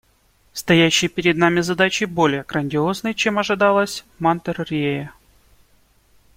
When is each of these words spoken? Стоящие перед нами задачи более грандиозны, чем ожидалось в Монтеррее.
Стоящие 0.51 1.09
перед 1.09 1.37
нами 1.37 1.61
задачи 1.61 2.05
более 2.05 2.41
грандиозны, 2.41 3.13
чем 3.13 3.37
ожидалось 3.37 4.03
в 4.17 4.21
Монтеррее. 4.23 5.11